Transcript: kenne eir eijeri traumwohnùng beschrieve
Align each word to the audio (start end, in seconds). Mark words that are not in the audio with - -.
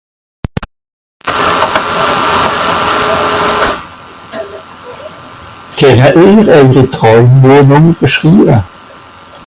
kenne 5.77 6.09
eir 6.17 6.49
eijeri 6.55 6.87
traumwohnùng 6.95 7.89
beschrieve 8.03 8.57